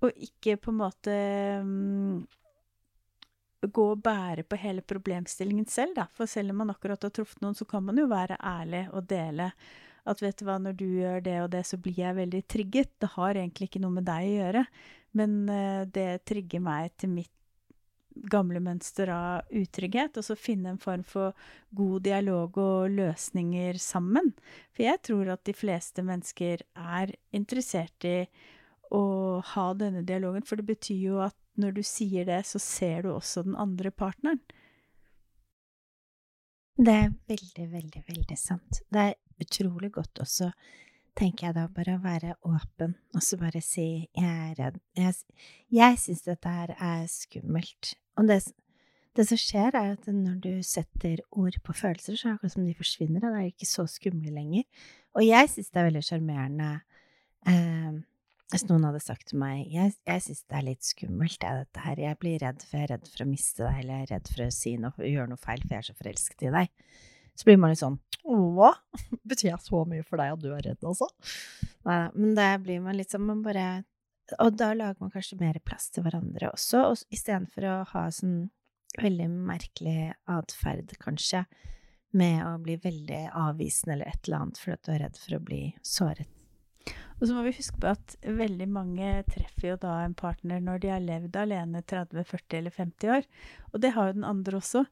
Og 0.00 0.22
ikke 0.26 0.56
på 0.60 0.72
en 0.72 0.80
måte 0.80 1.14
um, 1.60 2.22
gå 3.60 3.86
og 3.92 4.00
bære 4.04 4.46
på 4.48 4.58
hele 4.60 4.84
problemstillingen 4.86 5.68
selv, 5.68 5.94
da. 5.98 6.06
For 6.16 6.30
selv 6.30 6.54
om 6.54 6.62
man 6.62 6.72
akkurat 6.72 7.02
har 7.04 7.12
truffet 7.14 7.42
noen, 7.44 7.56
så 7.58 7.68
kan 7.68 7.84
man 7.84 8.00
jo 8.00 8.08
være 8.10 8.40
ærlig 8.40 8.86
og 8.94 9.08
dele 9.10 9.50
at 10.08 10.22
vet 10.24 10.38
du 10.40 10.46
hva, 10.48 10.56
når 10.56 10.78
du 10.78 10.86
gjør 10.86 11.20
det 11.26 11.34
og 11.42 11.50
det, 11.52 11.60
så 11.68 11.76
blir 11.76 11.98
jeg 12.00 12.16
veldig 12.16 12.40
trigget. 12.48 12.94
Det 13.02 13.12
har 13.18 13.36
egentlig 13.36 13.68
ikke 13.68 13.82
noe 13.82 13.98
med 13.98 14.08
deg 14.08 14.30
å 14.30 14.38
gjøre, 14.38 14.64
men 15.20 15.36
uh, 15.50 15.84
det 15.84 16.08
trigger 16.28 16.64
meg 16.64 16.96
til 17.00 17.12
mitt 17.18 17.36
gamle 18.30 18.60
mønster 18.62 19.10
av 19.14 19.52
utrygghet, 19.54 20.18
og 20.18 20.26
så 20.26 20.36
finne 20.36 20.74
en 20.74 20.80
form 20.82 21.04
for 21.06 21.36
god 21.76 22.02
dialog 22.08 22.58
og 22.60 22.96
løsninger 22.96 23.78
sammen. 23.80 24.32
For 24.74 24.84
jeg 24.88 25.02
tror 25.06 25.34
at 25.36 25.44
de 25.46 25.54
fleste 25.56 26.04
mennesker 26.04 26.64
er 26.74 27.14
interessert 27.36 28.08
i 28.08 28.16
å 28.90 29.02
ha 29.52 29.66
denne 29.78 30.02
dialogen, 30.06 30.44
for 30.46 30.60
det 30.60 30.66
betyr 30.68 31.00
jo 31.04 31.20
at 31.24 31.36
når 31.60 31.76
du 31.78 31.82
sier 31.86 32.26
det, 32.28 32.42
så 32.48 32.60
ser 32.62 33.04
du 33.04 33.12
også 33.14 33.44
den 33.46 33.56
andre 33.58 33.92
partneren. 33.92 34.40
Det 36.80 36.92
er 36.94 37.10
veldig, 37.28 37.66
veldig, 37.72 38.02
veldig 38.08 38.36
sant. 38.40 38.80
Det 38.88 39.02
er 39.10 39.18
utrolig 39.42 39.90
godt 39.92 40.22
også, 40.22 40.48
tenker 41.18 41.48
jeg 41.48 41.56
da, 41.58 41.66
bare 41.74 41.98
å 41.98 42.02
være 42.04 42.36
åpen 42.48 42.94
og 43.12 43.24
så 43.24 43.36
bare 43.36 43.60
si 43.60 44.08
'jeg 44.16 44.24
er 44.24 44.54
redd'. 44.56 44.80
Jeg, 44.96 45.14
jeg 45.68 45.98
syns 45.98 46.22
dette 46.22 46.48
her 46.48 46.74
er 46.78 47.06
skummelt. 47.06 47.94
Og 48.16 48.28
det, 48.28 48.38
det, 49.16 49.26
som 49.28 49.36
skjer, 49.36 49.74
er 49.74 49.92
at 49.92 50.06
når 50.06 50.40
du 50.40 50.62
setter 50.62 51.20
ord 51.32 51.58
på 51.64 51.72
følelser, 51.72 52.16
så 52.16 52.28
er 52.28 52.30
det 52.30 52.38
akkurat 52.38 52.52
som 52.52 52.66
de 52.66 52.74
forsvinner, 52.74 53.20
da 53.20 53.34
er 53.34 53.50
ikke 53.50 53.66
så 53.66 53.86
skumle 53.86 54.30
lenger. 54.30 54.64
Og 55.14 55.26
jeg 55.26 55.50
syns 55.50 55.70
det 55.70 55.80
er 55.80 55.90
veldig 55.90 56.04
sjarmerende 56.04 56.70
eh, 57.46 57.92
hvis 58.50 58.66
noen 58.66 58.86
hadde 58.88 59.00
sagt 59.02 59.30
til 59.30 59.40
meg 59.40 59.62
jeg, 59.70 59.94
jeg 60.08 60.22
syns 60.24 60.42
det 60.50 60.58
er 60.58 60.66
litt 60.66 60.86
skummelt, 60.86 61.38
jeg, 61.38 61.64
dette 61.64 61.84
her, 61.84 62.02
jeg 62.02 62.18
blir 62.22 62.40
redd 62.42 62.64
for 62.66 62.78
jeg 62.78 62.88
er 62.88 62.92
redd 62.96 63.10
for 63.10 63.24
å 63.24 63.28
miste 63.30 63.62
deg, 63.64 63.78
eller 63.82 63.94
jeg 63.94 64.06
er 64.06 64.12
redd 64.16 64.30
for 64.32 64.44
å 64.44 64.50
si 64.54 64.74
noe, 64.80 65.06
gjøre 65.06 65.30
noe 65.30 65.40
feil, 65.40 65.62
for 65.64 65.76
jeg 65.76 65.84
er 65.84 65.88
så 65.88 65.96
forelsket 65.98 66.46
i 66.46 66.54
deg, 66.56 66.72
så 67.38 67.48
blir 67.48 67.60
man 67.62 67.72
litt 67.72 67.82
sånn 67.82 68.00
hva? 68.26 68.72
Betyr 69.30 69.52
jeg 69.52 69.64
så 69.64 69.84
mye 69.88 70.06
for 70.06 70.20
deg 70.20 70.34
at 70.34 70.42
du 70.42 70.50
er 70.52 70.66
redd, 70.66 70.82
altså? 70.86 71.08
Nei, 71.88 72.00
men 72.16 72.34
det 72.36 72.50
blir 72.66 72.82
man 72.84 72.98
litt 72.98 73.14
sånn, 73.14 73.24
man 73.24 73.40
bare 73.44 73.82
Og 74.38 74.54
da 74.58 74.74
lager 74.76 75.00
man 75.00 75.12
kanskje 75.14 75.40
mer 75.40 75.56
plass 75.64 75.88
til 75.90 76.04
hverandre 76.04 76.52
også, 76.52 76.84
og 76.90 77.04
istedenfor 77.14 77.66
å 77.66 77.76
ha 77.94 78.08
sånn 78.14 78.50
veldig 78.98 79.28
merkelig 79.30 80.10
atferd, 80.30 80.92
kanskje, 81.02 81.44
med 82.10 82.42
å 82.42 82.56
bli 82.62 82.74
veldig 82.82 83.28
avvisende 83.38 83.94
eller 83.94 84.10
et 84.10 84.26
eller 84.26 84.42
annet 84.42 84.58
fordi 84.58 84.78
du 84.82 84.92
er 84.94 85.02
redd 85.04 85.18
for 85.18 85.36
å 85.36 85.42
bli 85.46 85.62
såret. 85.86 86.39
Og 87.20 87.28
så 87.28 87.36
må 87.36 87.44
vi 87.44 87.52
huske 87.52 87.76
på 87.80 87.92
at 87.92 88.16
veldig 88.24 88.66
mange 88.72 89.12
treffer 89.28 89.74
jo 89.74 89.78
da 89.80 90.00
en 90.06 90.16
partner 90.16 90.62
når 90.64 90.80
de 90.80 90.92
har 90.94 91.02
levd 91.04 91.36
alene 91.36 91.82
30, 91.84 92.24
40 92.24 92.58
eller 92.58 92.76
50 92.76 93.16
år. 93.16 93.26
Og 93.72 93.82
det 93.84 93.92
har 93.96 94.08
jo 94.08 94.16
den 94.16 94.28
andre 94.28 94.56
også. 94.56 94.86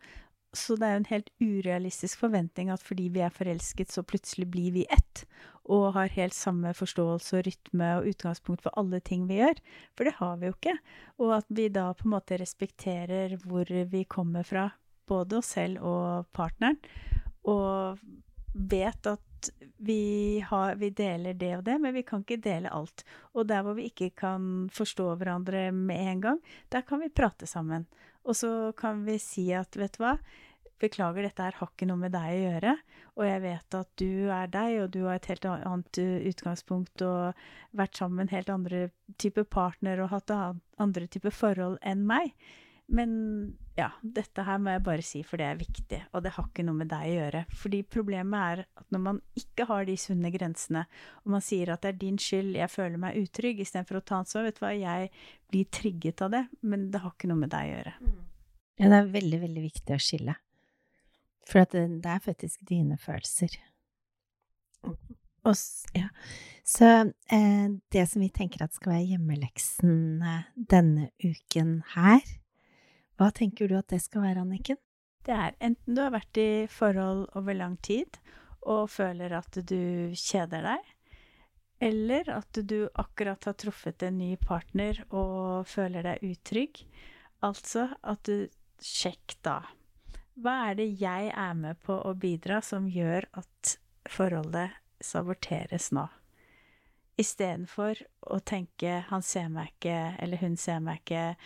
Så 0.56 0.76
det 0.80 0.86
er 0.86 0.94
jo 0.94 1.00
en 1.02 1.10
helt 1.10 1.30
urealistisk 1.44 2.20
forventning 2.22 2.70
at 2.72 2.84
fordi 2.84 3.08
vi 3.12 3.20
er 3.24 3.32
forelsket, 3.32 3.92
så 3.92 4.04
plutselig 4.04 4.48
blir 4.52 4.72
vi 4.76 4.84
ett. 4.92 5.24
Og 5.68 5.92
har 5.96 6.12
helt 6.14 6.36
samme 6.36 6.72
forståelse 6.76 7.40
og 7.40 7.48
rytme 7.48 7.88
og 7.98 8.08
utgangspunkt 8.12 8.64
for 8.64 8.76
alle 8.80 9.00
ting 9.04 9.26
vi 9.28 9.40
gjør. 9.40 9.60
For 9.96 10.08
det 10.08 10.16
har 10.20 10.36
vi 10.40 10.48
jo 10.48 10.56
ikke. 10.56 10.76
Og 11.20 11.34
at 11.40 11.48
vi 11.52 11.68
da 11.72 11.90
på 11.96 12.08
en 12.08 12.14
måte 12.16 12.40
respekterer 12.40 13.36
hvor 13.44 13.68
vi 13.68 14.04
kommer 14.08 14.44
fra, 14.48 14.70
både 15.08 15.40
oss 15.40 15.54
selv 15.56 15.84
og 15.84 16.28
partneren. 16.36 16.80
Og 17.48 18.00
vet 18.52 19.08
at 19.08 19.27
vi, 19.76 20.40
har, 20.48 20.74
vi, 20.80 20.90
deler 20.90 21.36
det 21.38 21.52
og 21.58 21.64
det, 21.66 21.76
men 21.82 21.94
vi 21.94 22.02
kan 22.06 22.24
ikke 22.24 22.40
dele 22.42 22.72
alt. 22.74 23.04
Og 23.36 23.46
der 23.48 23.62
hvor 23.62 23.76
vi 23.78 23.88
ikke 23.90 24.10
kan 24.24 24.68
forstå 24.74 25.12
hverandre 25.20 25.68
med 25.72 26.12
en 26.12 26.24
gang, 26.26 26.42
der 26.72 26.84
kan 26.86 27.02
vi 27.04 27.12
prate 27.12 27.46
sammen. 27.46 27.86
Og 28.28 28.36
så 28.36 28.72
kan 28.76 29.04
vi 29.06 29.16
si 29.22 29.48
at 29.56 29.78
vet 29.78 29.96
du 29.96 30.02
hva, 30.04 30.16
beklager, 30.78 31.24
dette 31.26 31.42
her 31.42 31.56
har 31.58 31.70
ikke 31.72 31.88
noe 31.90 32.00
med 32.00 32.14
deg 32.14 32.34
å 32.34 32.42
gjøre. 32.44 32.76
Og 33.18 33.24
jeg 33.26 33.42
vet 33.42 33.76
at 33.78 33.90
du 33.98 34.12
er 34.34 34.52
deg, 34.52 34.76
og 34.82 34.92
du 34.94 35.00
har 35.06 35.18
et 35.18 35.28
helt 35.32 35.48
annet 35.50 36.00
utgangspunkt 36.30 37.04
og 37.06 37.42
vært 37.78 37.98
sammen 37.98 38.20
med 38.20 38.28
en 38.28 38.36
helt 38.36 38.52
andre 38.54 38.82
type 39.18 39.44
partner 39.50 40.04
og 40.04 40.12
hatt 40.14 40.34
andre 40.34 41.08
type 41.10 41.32
forhold 41.34 41.78
enn 41.82 42.06
meg. 42.08 42.34
Men 42.88 43.10
ja, 43.76 43.90
dette 44.00 44.42
her 44.46 44.60
må 44.62 44.72
jeg 44.72 44.82
bare 44.86 45.04
si, 45.04 45.20
for 45.26 45.40
det 45.40 45.46
er 45.46 45.58
viktig, 45.60 45.98
og 46.16 46.22
det 46.24 46.32
har 46.34 46.46
ikke 46.48 46.64
noe 46.64 46.80
med 46.80 46.88
deg 46.90 47.04
å 47.04 47.16
gjøre. 47.18 47.42
Fordi 47.60 47.82
problemet 47.84 48.38
er 48.40 48.62
at 48.80 48.94
når 48.94 49.02
man 49.04 49.20
ikke 49.38 49.66
har 49.68 49.84
de 49.86 49.96
sunne 50.00 50.32
grensene, 50.34 50.86
og 51.22 51.34
man 51.36 51.44
sier 51.44 51.74
at 51.74 51.84
det 51.84 51.92
er 51.92 52.00
din 52.00 52.16
skyld, 52.22 52.56
jeg 52.56 52.72
føler 52.72 53.00
meg 53.02 53.20
utrygg, 53.20 53.60
istedenfor 53.62 54.00
å 54.00 54.04
ta 54.08 54.22
ansvar, 54.22 54.48
vet 54.48 54.58
du 54.58 54.64
hva, 54.64 54.72
jeg 54.72 55.12
blir 55.52 55.68
trigget 55.78 56.24
av 56.24 56.32
det, 56.34 56.42
men 56.64 56.88
det 56.94 57.04
har 57.04 57.12
ikke 57.12 57.30
noe 57.30 57.44
med 57.44 57.52
deg 57.54 57.68
å 57.68 57.76
gjøre. 57.76 57.94
Mm. 58.00 58.18
Ja, 58.78 58.88
det 58.88 58.98
er 58.98 59.14
veldig, 59.18 59.42
veldig 59.44 59.62
viktig 59.68 59.94
å 59.94 60.02
skille. 60.02 60.38
For 61.48 61.64
det, 61.64 61.84
det, 62.04 62.12
er 62.12 62.24
faktisk 62.24 62.66
dine 62.68 62.98
følelser. 63.00 63.54
Og, 64.86 65.54
ja. 65.96 66.08
Så 66.68 66.88
eh, 67.32 67.68
det 67.92 68.04
som 68.10 68.22
vi 68.22 68.28
tenker 68.32 68.64
at 68.64 68.76
skal 68.76 68.96
være 68.96 69.08
hjemmeleksen 69.14 69.96
eh, 70.22 70.50
denne 70.70 71.08
uken 71.24 71.80
her, 71.94 72.22
hva 73.18 73.32
tenker 73.34 73.68
du 73.68 73.74
at 73.78 73.90
det 73.90 73.98
skal 74.04 74.22
være, 74.22 74.44
Anniken? 74.44 74.78
Det 75.26 75.34
er 75.34 75.56
enten 75.60 75.96
du 75.96 76.00
har 76.04 76.14
vært 76.14 76.38
i 76.40 76.66
forhold 76.70 77.26
over 77.36 77.56
lang 77.56 77.74
tid 77.82 78.20
og 78.68 78.88
føler 78.90 79.34
at 79.38 79.58
du 79.66 80.14
kjeder 80.16 80.64
deg, 80.64 80.92
eller 81.88 82.30
at 82.34 82.60
du 82.66 82.88
akkurat 82.98 83.44
har 83.46 83.56
truffet 83.58 84.02
en 84.06 84.18
ny 84.18 84.32
partner 84.40 85.00
og 85.08 85.66
føler 85.70 86.06
deg 86.06 86.24
utrygg. 86.26 86.82
Altså 87.46 87.88
at 88.02 88.22
du 88.26 88.48
Sjekk 88.78 89.34
da. 89.42 89.60
Hva 90.38 90.54
er 90.68 90.76
det 90.78 90.86
jeg 91.00 91.32
er 91.34 91.54
med 91.58 91.80
på 91.82 91.96
å 91.98 92.14
bidra 92.14 92.60
som 92.62 92.86
gjør 92.86 93.26
at 93.40 93.74
forholdet 94.06 94.76
saboteres 95.02 95.90
nå? 95.94 96.04
Istedenfor 97.18 97.98
å 98.30 98.38
tenke 98.38 99.02
'han 99.08 99.22
ser 99.22 99.48
meg 99.48 99.72
ikke', 99.74 100.14
eller 100.22 100.36
'hun 100.36 100.56
ser 100.56 100.78
meg 100.78 101.02
ikke', 101.02 101.36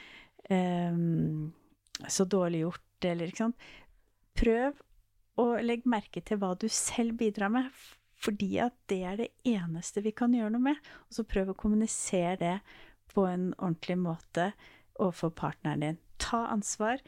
um, 0.50 1.54
så 2.08 2.24
dårlig 2.24 2.64
gjort, 2.64 3.08
eller 3.08 3.30
ikke 3.30 3.44
sant. 3.44 3.66
Prøv 4.38 4.78
å 5.40 5.48
legge 5.64 5.90
merke 5.90 6.22
til 6.24 6.40
hva 6.40 6.52
du 6.58 6.68
selv 6.72 7.18
bidrar 7.20 7.52
med, 7.52 7.68
fordi 8.22 8.54
at 8.62 8.76
det 8.90 9.00
er 9.08 9.18
det 9.18 9.32
eneste 9.48 10.04
vi 10.04 10.14
kan 10.14 10.34
gjøre 10.34 10.54
noe 10.54 10.70
med. 10.70 10.92
Og 11.08 11.18
så 11.18 11.26
prøv 11.26 11.52
å 11.52 11.58
kommunisere 11.58 12.38
det 12.40 12.56
på 13.12 13.26
en 13.28 13.50
ordentlig 13.58 13.98
måte 14.00 14.52
overfor 15.00 15.34
partneren 15.36 15.84
din. 15.84 16.00
Ta 16.22 16.46
ansvar. 16.52 17.02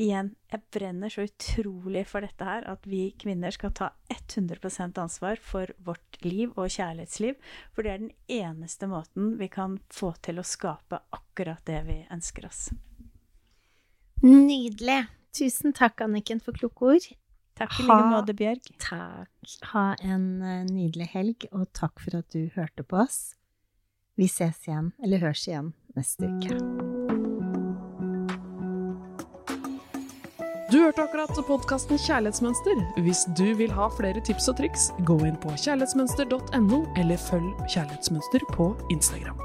Igjen, 0.00 0.32
jeg 0.50 0.64
brenner 0.74 1.12
så 1.12 1.22
utrolig 1.28 2.02
for 2.10 2.24
dette 2.24 2.46
her, 2.48 2.64
at 2.66 2.86
vi 2.90 3.12
kvinner 3.20 3.54
skal 3.54 3.70
ta 3.78 3.92
100% 4.10 4.98
ansvar 4.98 5.38
for 5.38 5.70
vårt 5.86 6.18
liv 6.24 6.50
og 6.56 6.72
kjærlighetsliv. 6.74 7.38
For 7.76 7.86
det 7.86 7.92
er 7.92 8.02
den 8.02 8.40
eneste 8.40 8.90
måten 8.90 9.36
vi 9.38 9.50
kan 9.52 9.78
få 9.94 10.10
til 10.24 10.42
å 10.42 10.46
skape 10.48 11.04
akkurat 11.14 11.62
det 11.70 11.84
vi 11.86 12.00
ønsker 12.10 12.50
oss. 12.50 12.66
Nydelig. 14.24 15.04
Tusen 15.36 15.74
takk, 15.76 16.00
Anniken, 16.00 16.40
for 16.40 16.56
kloke 16.56 16.94
ord. 16.94 17.06
Takk 17.58 17.76
i 17.78 17.84
like 17.86 18.10
måte, 18.10 18.34
Bjørg. 18.34 18.66
Takk. 18.82 19.54
Ha 19.70 19.84
en 20.02 20.26
eh, 20.42 20.62
nydelig 20.66 21.10
helg, 21.12 21.46
og 21.52 21.68
takk 21.76 22.00
for 22.02 22.18
at 22.22 22.30
du 22.34 22.48
hørte 22.56 22.86
på 22.86 23.02
oss. 23.04 23.34
Vi 24.18 24.28
ses 24.30 24.62
igjen, 24.66 24.92
eller 25.02 25.22
høres 25.22 25.44
igjen, 25.46 25.72
neste 25.98 26.30
uke. 26.30 26.58
Du 30.72 30.80
hørte 30.80 31.04
akkurat 31.04 31.36
podkasten 31.46 32.00
Kjærlighetsmønster. 32.02 32.80
Hvis 33.04 33.26
du 33.38 33.46
vil 33.60 33.70
ha 33.76 33.90
flere 33.94 34.22
tips 34.26 34.48
og 34.50 34.58
triks, 34.58 34.88
gå 35.06 35.20
inn 35.28 35.36
på 35.38 35.52
kjærlighetsmønster.no, 35.54 36.80
eller 36.98 37.20
følg 37.28 37.66
Kjærlighetsmønster 37.68 38.48
på 38.56 38.72
Instagram. 38.90 39.38